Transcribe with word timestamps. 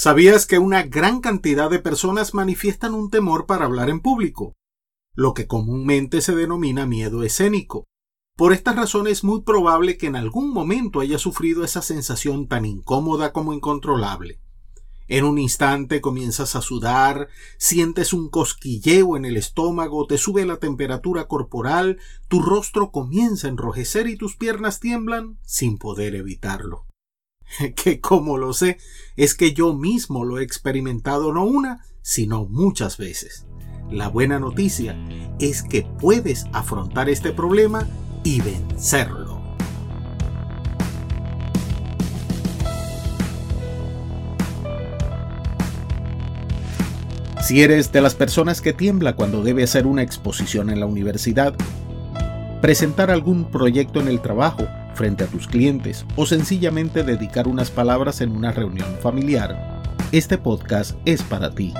¿Sabías 0.00 0.46
que 0.46 0.60
una 0.60 0.84
gran 0.84 1.20
cantidad 1.20 1.68
de 1.68 1.80
personas 1.80 2.32
manifiestan 2.32 2.94
un 2.94 3.10
temor 3.10 3.46
para 3.46 3.64
hablar 3.64 3.90
en 3.90 3.98
público? 3.98 4.54
Lo 5.12 5.34
que 5.34 5.48
comúnmente 5.48 6.20
se 6.20 6.36
denomina 6.36 6.86
miedo 6.86 7.24
escénico. 7.24 7.88
Por 8.36 8.52
esta 8.52 8.72
razón 8.72 9.08
es 9.08 9.24
muy 9.24 9.42
probable 9.42 9.98
que 9.98 10.06
en 10.06 10.14
algún 10.14 10.52
momento 10.52 11.00
haya 11.00 11.18
sufrido 11.18 11.64
esa 11.64 11.82
sensación 11.82 12.46
tan 12.46 12.64
incómoda 12.64 13.32
como 13.32 13.52
incontrolable. 13.52 14.38
En 15.08 15.24
un 15.24 15.36
instante 15.36 16.00
comienzas 16.00 16.54
a 16.54 16.62
sudar, 16.62 17.26
sientes 17.58 18.12
un 18.12 18.30
cosquilleo 18.30 19.16
en 19.16 19.24
el 19.24 19.36
estómago, 19.36 20.06
te 20.06 20.16
sube 20.16 20.46
la 20.46 20.58
temperatura 20.58 21.26
corporal, 21.26 21.98
tu 22.28 22.40
rostro 22.40 22.92
comienza 22.92 23.48
a 23.48 23.50
enrojecer 23.50 24.06
y 24.06 24.16
tus 24.16 24.36
piernas 24.36 24.78
tiemblan 24.78 25.40
sin 25.42 25.76
poder 25.76 26.14
evitarlo. 26.14 26.87
que 27.82 28.00
como 28.00 28.38
lo 28.38 28.52
sé, 28.52 28.78
es 29.16 29.34
que 29.34 29.52
yo 29.52 29.74
mismo 29.74 30.24
lo 30.24 30.38
he 30.38 30.42
experimentado 30.42 31.32
no 31.32 31.44
una, 31.44 31.84
sino 32.02 32.46
muchas 32.46 32.96
veces. 32.96 33.46
La 33.90 34.08
buena 34.08 34.38
noticia 34.38 34.96
es 35.38 35.62
que 35.62 35.82
puedes 35.82 36.44
afrontar 36.52 37.08
este 37.08 37.32
problema 37.32 37.88
y 38.22 38.40
vencerlo. 38.40 39.38
Si 47.42 47.62
eres 47.62 47.92
de 47.92 48.02
las 48.02 48.14
personas 48.14 48.60
que 48.60 48.74
tiembla 48.74 49.16
cuando 49.16 49.42
debe 49.42 49.62
hacer 49.62 49.86
una 49.86 50.02
exposición 50.02 50.68
en 50.68 50.80
la 50.80 50.86
universidad, 50.86 51.54
presentar 52.60 53.10
algún 53.10 53.50
proyecto 53.50 54.02
en 54.02 54.08
el 54.08 54.20
trabajo 54.20 54.68
frente 54.98 55.22
a 55.22 55.28
tus 55.28 55.46
clientes 55.46 56.04
o 56.16 56.26
sencillamente 56.26 57.04
dedicar 57.04 57.46
unas 57.46 57.70
palabras 57.70 58.20
en 58.20 58.32
una 58.32 58.50
reunión 58.50 58.96
familiar, 59.00 59.80
este 60.10 60.38
podcast 60.38 60.96
es 61.04 61.22
para 61.22 61.52
ti. 61.52 61.72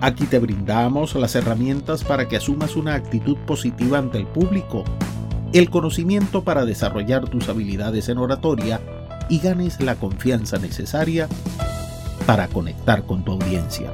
Aquí 0.00 0.24
te 0.24 0.38
brindamos 0.38 1.14
las 1.14 1.34
herramientas 1.34 2.04
para 2.04 2.26
que 2.26 2.38
asumas 2.38 2.74
una 2.74 2.94
actitud 2.94 3.36
positiva 3.46 3.98
ante 3.98 4.16
el 4.16 4.26
público, 4.26 4.82
el 5.52 5.68
conocimiento 5.68 6.42
para 6.42 6.64
desarrollar 6.64 7.28
tus 7.28 7.50
habilidades 7.50 8.08
en 8.08 8.16
oratoria 8.16 8.80
y 9.28 9.40
ganes 9.40 9.78
la 9.82 9.96
confianza 9.96 10.56
necesaria 10.56 11.28
para 12.24 12.48
conectar 12.48 13.04
con 13.04 13.26
tu 13.26 13.32
audiencia. 13.32 13.92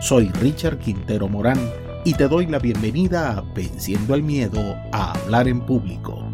Soy 0.00 0.28
Richard 0.28 0.78
Quintero 0.78 1.28
Morán 1.28 1.58
y 2.06 2.12
te 2.12 2.28
doy 2.28 2.46
la 2.46 2.58
bienvenida 2.58 3.32
a 3.32 3.40
Venciendo 3.40 4.14
el 4.14 4.22
Miedo 4.22 4.60
a 4.92 5.12
Hablar 5.12 5.48
en 5.48 5.64
Público. 5.64 6.30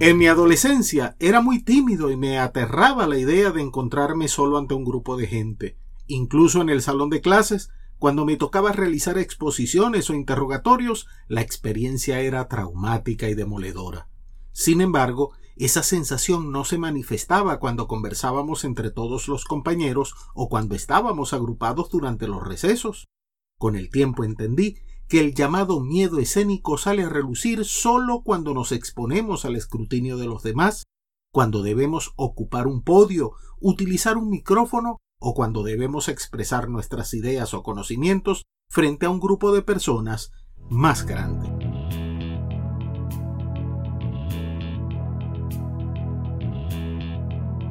En 0.00 0.18
mi 0.18 0.26
adolescencia 0.26 1.14
era 1.20 1.40
muy 1.40 1.62
tímido 1.62 2.10
y 2.10 2.16
me 2.16 2.40
aterraba 2.40 3.06
la 3.06 3.18
idea 3.18 3.52
de 3.52 3.62
encontrarme 3.62 4.26
solo 4.26 4.58
ante 4.58 4.74
un 4.74 4.84
grupo 4.84 5.16
de 5.16 5.28
gente. 5.28 5.78
Incluso 6.08 6.60
en 6.60 6.70
el 6.70 6.82
salón 6.82 7.08
de 7.08 7.20
clases, 7.20 7.70
cuando 7.98 8.24
me 8.24 8.36
tocaba 8.36 8.72
realizar 8.72 9.16
exposiciones 9.16 10.10
o 10.10 10.14
interrogatorios, 10.14 11.06
la 11.28 11.42
experiencia 11.42 12.18
era 12.20 12.48
traumática 12.48 13.28
y 13.28 13.34
demoledora. 13.34 14.08
Sin 14.50 14.80
embargo, 14.80 15.34
esa 15.54 15.84
sensación 15.84 16.50
no 16.50 16.64
se 16.64 16.78
manifestaba 16.78 17.60
cuando 17.60 17.86
conversábamos 17.86 18.64
entre 18.64 18.90
todos 18.90 19.28
los 19.28 19.44
compañeros 19.44 20.14
o 20.34 20.48
cuando 20.48 20.74
estábamos 20.74 21.32
agrupados 21.32 21.90
durante 21.90 22.26
los 22.26 22.44
recesos. 22.44 23.06
Con 23.58 23.74
el 23.74 23.90
tiempo 23.90 24.22
entendí 24.22 24.76
que 25.08 25.20
el 25.20 25.34
llamado 25.34 25.80
miedo 25.80 26.20
escénico 26.20 26.78
sale 26.78 27.02
a 27.02 27.08
relucir 27.08 27.64
solo 27.64 28.22
cuando 28.22 28.54
nos 28.54 28.70
exponemos 28.70 29.44
al 29.44 29.56
escrutinio 29.56 30.16
de 30.16 30.26
los 30.26 30.44
demás, 30.44 30.84
cuando 31.32 31.62
debemos 31.62 32.12
ocupar 32.16 32.68
un 32.68 32.82
podio, 32.82 33.32
utilizar 33.60 34.16
un 34.16 34.30
micrófono 34.30 34.98
o 35.18 35.34
cuando 35.34 35.64
debemos 35.64 36.08
expresar 36.08 36.68
nuestras 36.68 37.12
ideas 37.14 37.52
o 37.52 37.64
conocimientos 37.64 38.44
frente 38.70 39.06
a 39.06 39.10
un 39.10 39.18
grupo 39.18 39.52
de 39.52 39.62
personas 39.62 40.30
más 40.70 41.04
grande. 41.04 41.48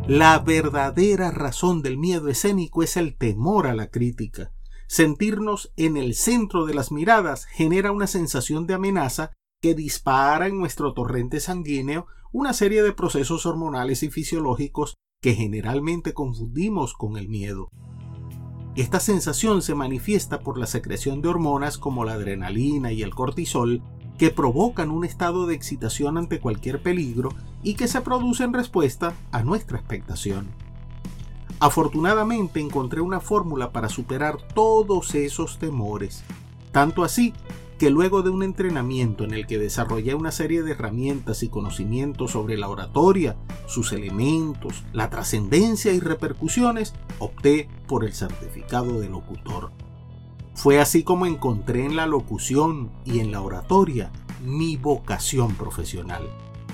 La 0.07 0.39
verdadera 0.39 1.31
razón 1.31 1.81
del 1.81 1.97
miedo 1.97 2.27
escénico 2.27 2.83
es 2.83 2.97
el 2.97 3.17
temor 3.17 3.67
a 3.67 3.75
la 3.75 3.89
crítica. 3.89 4.51
Sentirnos 4.87 5.73
en 5.75 5.97
el 5.97 6.15
centro 6.15 6.65
de 6.65 6.73
las 6.73 6.93
miradas 6.93 7.45
genera 7.45 7.91
una 7.91 8.07
sensación 8.07 8.67
de 8.67 8.73
amenaza 8.73 9.31
que 9.61 9.75
dispara 9.75 10.47
en 10.47 10.57
nuestro 10.57 10.93
torrente 10.93 11.41
sanguíneo 11.41 12.07
una 12.31 12.53
serie 12.53 12.83
de 12.83 12.93
procesos 12.93 13.45
hormonales 13.45 14.01
y 14.03 14.09
fisiológicos 14.09 14.95
que 15.21 15.33
generalmente 15.33 16.13
confundimos 16.13 16.93
con 16.93 17.17
el 17.17 17.27
miedo. 17.27 17.69
Esta 18.75 18.99
sensación 18.99 19.61
se 19.61 19.75
manifiesta 19.75 20.39
por 20.39 20.57
la 20.57 20.67
secreción 20.67 21.21
de 21.21 21.29
hormonas 21.29 21.77
como 21.77 22.05
la 22.05 22.13
adrenalina 22.13 22.93
y 22.93 23.01
el 23.01 23.13
cortisol 23.13 23.81
que 24.17 24.29
provocan 24.29 24.89
un 24.89 25.03
estado 25.03 25.47
de 25.47 25.55
excitación 25.55 26.17
ante 26.17 26.39
cualquier 26.39 26.81
peligro 26.81 27.29
y 27.61 27.73
que 27.73 27.87
se 27.87 28.01
produce 28.01 28.43
en 28.43 28.53
respuesta 28.53 29.15
a 29.31 29.43
nuestra 29.43 29.79
expectación. 29.79 30.47
Afortunadamente 31.59 32.59
encontré 32.59 33.01
una 33.01 33.19
fórmula 33.19 33.71
para 33.71 33.89
superar 33.89 34.37
todos 34.53 35.15
esos 35.15 35.57
temores, 35.57 36.23
tanto 36.71 37.03
así 37.03 37.33
que 37.79 37.89
luego 37.89 38.21
de 38.21 38.29
un 38.29 38.43
entrenamiento 38.43 39.23
en 39.23 39.33
el 39.33 39.47
que 39.47 39.57
desarrollé 39.57 40.13
una 40.13 40.31
serie 40.31 40.61
de 40.61 40.71
herramientas 40.71 41.41
y 41.41 41.49
conocimientos 41.49 42.31
sobre 42.31 42.57
la 42.57 42.69
oratoria, 42.69 43.35
sus 43.65 43.91
elementos, 43.91 44.83
la 44.93 45.09
trascendencia 45.09 45.93
y 45.93 45.99
repercusiones, 45.99 46.93
opté 47.17 47.69
por 47.87 48.03
el 48.03 48.13
certificado 48.13 48.99
de 48.99 49.09
locutor. 49.09 49.71
Fue 50.53 50.79
así 50.79 51.03
como 51.03 51.25
encontré 51.25 51.85
en 51.85 51.95
la 51.95 52.05
locución 52.05 52.91
y 53.03 53.19
en 53.19 53.31
la 53.31 53.41
oratoria 53.41 54.11
mi 54.43 54.77
vocación 54.77 55.55
profesional 55.55 56.27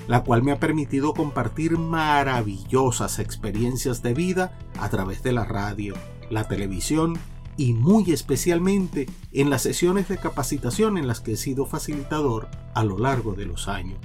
la 0.08 0.24
cual 0.24 0.44
me 0.44 0.52
ha 0.52 0.59
permitido 0.59 1.14
compartir 1.14 1.78
maravillosas 1.78 3.19
experiencias 3.19 4.02
de 4.02 4.14
vida 4.14 4.58
a 4.80 4.90
través 4.90 5.24
de 5.24 5.31
la 5.31 5.46
radio, 5.46 5.96
la 6.30 6.47
televisión 6.47 7.18
y 7.58 7.74
muy 7.74 8.12
especialmente 8.12 9.08
en 9.31 9.50
las 9.50 9.62
sesiones 9.62 10.08
de 10.08 10.18
capacitación 10.18 10.97
en 10.97 11.08
las 11.08 11.22
que 11.22 11.34
he 11.34 11.38
sido 11.38 11.66
facilitador 11.66 12.47
a 12.74 12.84
lo 12.84 12.97
largo 12.97 13.34
de 13.34 13.46
los 13.46 13.68
años. 13.68 14.00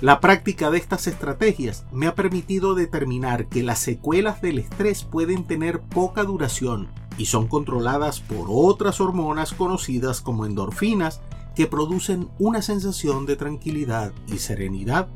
La 0.00 0.18
práctica 0.18 0.70
de 0.70 0.78
estas 0.78 1.06
estrategias 1.06 1.84
me 1.92 2.08
ha 2.08 2.16
permitido 2.16 2.74
determinar 2.74 3.46
que 3.46 3.62
las 3.62 3.78
secuelas 3.78 4.42
del 4.42 4.58
estrés 4.58 5.04
pueden 5.04 5.44
tener 5.44 5.80
poca 5.80 6.24
duración 6.24 6.88
y 7.18 7.26
son 7.26 7.46
controladas 7.46 8.18
por 8.18 8.48
otras 8.48 9.00
hormonas 9.00 9.52
conocidas 9.52 10.20
como 10.20 10.44
endorfinas 10.44 11.20
que 11.54 11.66
producen 11.66 12.30
una 12.38 12.62
sensación 12.62 13.26
de 13.26 13.36
tranquilidad 13.36 14.12
y 14.26 14.38
serenidad. 14.38 15.08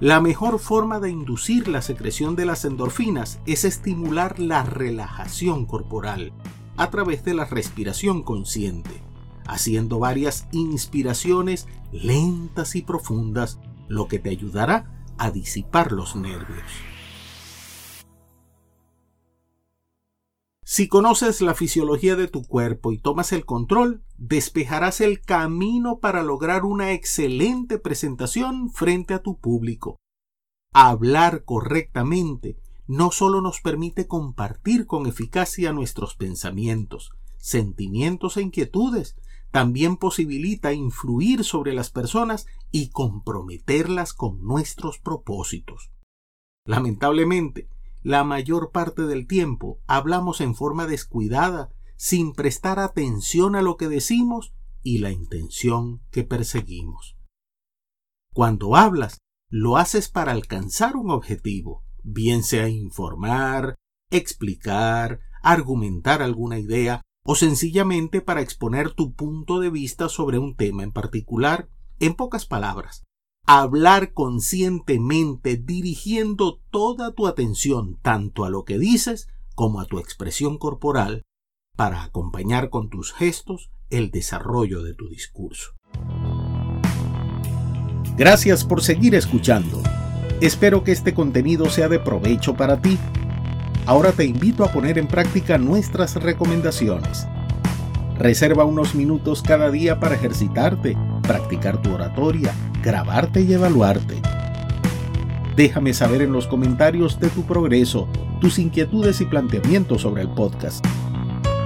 La 0.00 0.20
mejor 0.20 0.58
forma 0.58 1.00
de 1.00 1.10
inducir 1.10 1.68
la 1.68 1.80
secreción 1.80 2.36
de 2.36 2.44
las 2.44 2.64
endorfinas 2.64 3.40
es 3.46 3.64
estimular 3.64 4.38
la 4.38 4.62
relajación 4.62 5.64
corporal 5.64 6.32
a 6.76 6.90
través 6.90 7.24
de 7.24 7.34
la 7.34 7.46
respiración 7.46 8.22
consciente, 8.22 9.02
haciendo 9.46 9.98
varias 9.98 10.48
inspiraciones 10.52 11.66
lentas 11.92 12.76
y 12.76 12.82
profundas, 12.82 13.58
lo 13.88 14.08
que 14.08 14.18
te 14.18 14.30
ayudará 14.30 15.02
a 15.16 15.30
disipar 15.30 15.92
los 15.92 16.14
nervios. 16.14 16.64
Si 20.68 20.88
conoces 20.88 21.42
la 21.42 21.54
fisiología 21.54 22.16
de 22.16 22.26
tu 22.26 22.42
cuerpo 22.42 22.90
y 22.90 22.98
tomas 22.98 23.30
el 23.30 23.44
control, 23.44 24.02
despejarás 24.18 25.00
el 25.00 25.20
camino 25.20 26.00
para 26.00 26.24
lograr 26.24 26.64
una 26.64 26.90
excelente 26.90 27.78
presentación 27.78 28.72
frente 28.72 29.14
a 29.14 29.22
tu 29.22 29.38
público. 29.38 30.00
Hablar 30.72 31.44
correctamente 31.44 32.58
no 32.88 33.12
solo 33.12 33.40
nos 33.42 33.60
permite 33.60 34.08
compartir 34.08 34.86
con 34.86 35.06
eficacia 35.06 35.72
nuestros 35.72 36.16
pensamientos, 36.16 37.12
sentimientos 37.38 38.36
e 38.36 38.42
inquietudes, 38.42 39.14
también 39.52 39.96
posibilita 39.96 40.72
influir 40.72 41.44
sobre 41.44 41.74
las 41.74 41.90
personas 41.90 42.46
y 42.72 42.90
comprometerlas 42.90 44.12
con 44.12 44.42
nuestros 44.42 44.98
propósitos. 44.98 45.92
Lamentablemente, 46.64 47.68
la 48.06 48.22
mayor 48.22 48.70
parte 48.70 49.02
del 49.02 49.26
tiempo 49.26 49.80
hablamos 49.88 50.40
en 50.40 50.54
forma 50.54 50.86
descuidada, 50.86 51.70
sin 51.96 52.34
prestar 52.34 52.78
atención 52.78 53.56
a 53.56 53.62
lo 53.62 53.76
que 53.76 53.88
decimos 53.88 54.54
y 54.84 54.98
la 54.98 55.10
intención 55.10 56.02
que 56.12 56.22
perseguimos. 56.22 57.16
Cuando 58.32 58.76
hablas, 58.76 59.18
lo 59.50 59.76
haces 59.76 60.08
para 60.08 60.30
alcanzar 60.30 60.94
un 60.94 61.10
objetivo, 61.10 61.82
bien 62.04 62.44
sea 62.44 62.68
informar, 62.68 63.74
explicar, 64.12 65.18
argumentar 65.42 66.22
alguna 66.22 66.60
idea 66.60 67.02
o 67.24 67.34
sencillamente 67.34 68.20
para 68.20 68.40
exponer 68.40 68.92
tu 68.92 69.14
punto 69.14 69.58
de 69.58 69.70
vista 69.70 70.08
sobre 70.08 70.38
un 70.38 70.54
tema 70.54 70.84
en 70.84 70.92
particular, 70.92 71.68
en 71.98 72.14
pocas 72.14 72.46
palabras, 72.46 73.02
hablar 73.46 74.12
conscientemente 74.12 75.56
dirigiendo 75.56 76.60
toda 76.70 77.12
tu 77.12 77.28
atención 77.28 77.96
tanto 78.02 78.44
a 78.44 78.50
lo 78.50 78.64
que 78.64 78.78
dices 78.78 79.28
como 79.54 79.80
a 79.80 79.86
tu 79.86 80.00
expresión 80.00 80.58
corporal 80.58 81.22
para 81.76 82.02
acompañar 82.02 82.70
con 82.70 82.90
tus 82.90 83.12
gestos 83.12 83.70
el 83.88 84.10
desarrollo 84.10 84.82
de 84.82 84.94
tu 84.94 85.08
discurso. 85.08 85.72
Gracias 88.16 88.64
por 88.64 88.82
seguir 88.82 89.14
escuchando. 89.14 89.80
Espero 90.40 90.82
que 90.82 90.92
este 90.92 91.14
contenido 91.14 91.70
sea 91.70 91.88
de 91.88 92.00
provecho 92.00 92.54
para 92.54 92.80
ti. 92.80 92.98
Ahora 93.84 94.10
te 94.10 94.24
invito 94.24 94.64
a 94.64 94.72
poner 94.72 94.98
en 94.98 95.06
práctica 95.06 95.56
nuestras 95.56 96.16
recomendaciones. 96.16 97.28
Reserva 98.18 98.64
unos 98.64 98.94
minutos 98.94 99.42
cada 99.42 99.70
día 99.70 100.00
para 100.00 100.16
ejercitarte, 100.16 100.96
practicar 101.26 101.82
tu 101.82 101.92
oratoria, 101.92 102.54
grabarte 102.82 103.40
y 103.42 103.52
evaluarte. 103.52 104.20
Déjame 105.56 105.94
saber 105.94 106.22
en 106.22 106.32
los 106.32 106.46
comentarios 106.46 107.18
de 107.18 107.28
tu 107.30 107.42
progreso, 107.42 108.08
tus 108.40 108.58
inquietudes 108.58 109.20
y 109.20 109.24
planteamientos 109.24 110.02
sobre 110.02 110.22
el 110.22 110.28
podcast. 110.28 110.84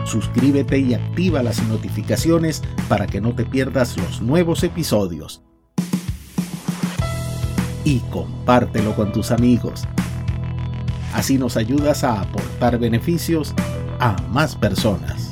Suscríbete 0.04 0.78
y 0.78 0.94
activa 0.94 1.42
las 1.42 1.62
notificaciones 1.64 2.62
para 2.88 3.06
que 3.06 3.20
no 3.20 3.34
te 3.34 3.44
pierdas 3.44 3.96
los 3.96 4.22
nuevos 4.22 4.62
episodios. 4.64 5.42
Y 7.84 7.98
compártelo 8.10 8.94
con 8.94 9.12
tus 9.12 9.30
amigos. 9.30 9.84
Así 11.14 11.38
nos 11.38 11.56
ayudas 11.56 12.04
a 12.04 12.20
aportar 12.20 12.78
beneficios 12.78 13.54
a 13.98 14.16
más 14.30 14.54
personas. 14.54 15.29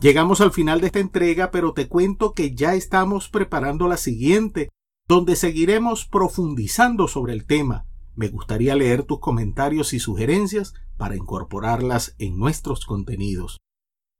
Llegamos 0.00 0.42
al 0.42 0.52
final 0.52 0.80
de 0.80 0.88
esta 0.88 0.98
entrega, 0.98 1.50
pero 1.50 1.72
te 1.72 1.88
cuento 1.88 2.32
que 2.32 2.54
ya 2.54 2.74
estamos 2.74 3.28
preparando 3.30 3.88
la 3.88 3.96
siguiente, 3.96 4.68
donde 5.08 5.36
seguiremos 5.36 6.04
profundizando 6.04 7.08
sobre 7.08 7.32
el 7.32 7.46
tema. 7.46 7.86
Me 8.14 8.28
gustaría 8.28 8.74
leer 8.74 9.04
tus 9.04 9.20
comentarios 9.20 9.94
y 9.94 9.98
sugerencias 9.98 10.74
para 10.96 11.16
incorporarlas 11.16 12.14
en 12.18 12.38
nuestros 12.38 12.84
contenidos. 12.84 13.58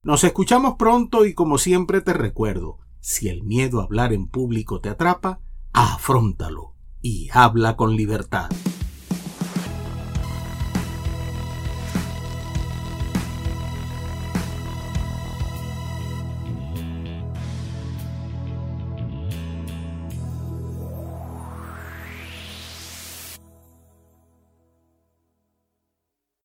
Nos 0.02 0.24
escuchamos 0.24 0.76
pronto 0.78 1.26
y 1.26 1.34
como 1.34 1.58
siempre 1.58 2.00
te 2.00 2.12
recuerdo, 2.12 2.78
si 3.00 3.28
el 3.28 3.42
miedo 3.42 3.80
a 3.80 3.84
hablar 3.84 4.12
en 4.12 4.28
público 4.28 4.80
te 4.80 4.88
atrapa, 4.88 5.40
afróntalo 5.72 6.74
y 7.02 7.28
habla 7.32 7.76
con 7.76 7.96
libertad. 7.96 8.48